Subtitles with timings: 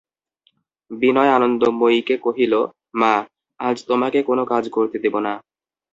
[0.91, 2.53] বিনয় আনন্দময়ীকে কহিল,
[2.95, 3.13] মা,
[3.59, 5.33] আজ তোমাকে কোনো কাজ করতে দেব না।